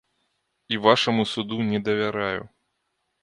І 0.75 0.77
вашаму 0.85 1.25
суду 1.33 1.59
не 1.71 1.79
давяраю. 1.89 2.41